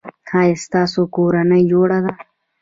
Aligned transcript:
ایا 0.39 0.55
ستاسو 0.65 1.01
کورنۍ 1.15 1.61
جوړه 1.71 1.97
ده؟ 2.05 2.11